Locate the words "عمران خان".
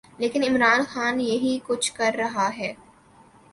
0.43-1.19